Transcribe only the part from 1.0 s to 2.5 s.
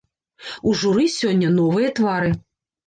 сёння новыя твары.